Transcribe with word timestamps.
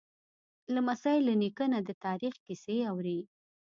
لمسی 0.73 1.17
له 1.27 1.33
نیکه 1.41 1.65
نه 1.73 1.79
د 1.87 1.89
تاریخ 2.05 2.35
کیسې 2.45 2.75
اوري. 2.91 3.19